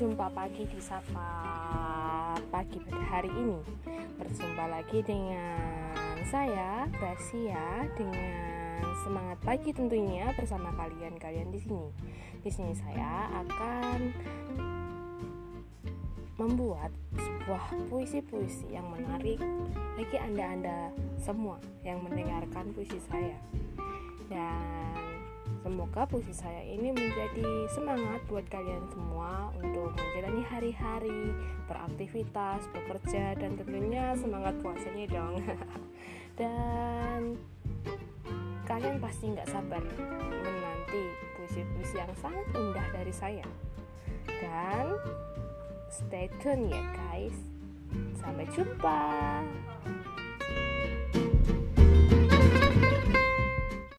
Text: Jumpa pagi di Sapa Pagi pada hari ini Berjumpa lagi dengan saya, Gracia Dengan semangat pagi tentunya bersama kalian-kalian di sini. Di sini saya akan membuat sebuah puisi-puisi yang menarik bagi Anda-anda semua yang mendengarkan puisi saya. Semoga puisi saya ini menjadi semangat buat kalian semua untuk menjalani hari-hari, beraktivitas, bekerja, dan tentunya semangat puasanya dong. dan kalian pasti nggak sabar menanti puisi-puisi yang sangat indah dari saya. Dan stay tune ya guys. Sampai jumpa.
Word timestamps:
Jumpa 0.00 0.32
pagi 0.32 0.64
di 0.64 0.80
Sapa 0.80 1.28
Pagi 2.48 2.80
pada 2.88 3.04
hari 3.04 3.28
ini 3.36 3.60
Berjumpa 4.16 4.64
lagi 4.72 5.04
dengan 5.04 5.92
saya, 6.24 6.88
Gracia 6.88 7.84
Dengan 8.00 8.80
semangat 9.04 9.36
pagi 9.44 9.76
tentunya 9.76 10.32
bersama 10.40 10.72
kalian-kalian 10.72 11.52
di 11.52 11.60
sini. 11.60 11.92
Di 12.40 12.48
sini 12.48 12.72
saya 12.80 13.28
akan 13.44 13.98
membuat 16.40 16.88
sebuah 17.20 17.92
puisi-puisi 17.92 18.72
yang 18.72 18.88
menarik 18.88 19.36
bagi 20.00 20.16
Anda-anda 20.16 20.96
semua 21.20 21.60
yang 21.84 22.00
mendengarkan 22.00 22.72
puisi 22.72 22.96
saya. 23.12 23.36
Semoga 25.80 26.04
puisi 26.04 26.36
saya 26.36 26.60
ini 26.60 26.92
menjadi 26.92 27.64
semangat 27.72 28.20
buat 28.28 28.44
kalian 28.52 28.84
semua 28.92 29.48
untuk 29.56 29.96
menjalani 29.96 30.44
hari-hari, 30.44 31.32
beraktivitas, 31.64 32.68
bekerja, 32.68 33.32
dan 33.40 33.56
tentunya 33.56 34.12
semangat 34.12 34.60
puasanya 34.60 35.08
dong. 35.08 35.40
dan 36.36 37.32
kalian 38.68 39.00
pasti 39.00 39.32
nggak 39.32 39.48
sabar 39.48 39.80
menanti 40.20 41.16
puisi-puisi 41.40 41.96
yang 41.96 42.12
sangat 42.20 42.44
indah 42.52 42.86
dari 42.92 43.14
saya. 43.16 43.48
Dan 44.28 45.00
stay 45.88 46.28
tune 46.44 46.68
ya 46.68 46.84
guys. 46.92 47.40
Sampai 48.20 48.44
jumpa. 48.52 49.00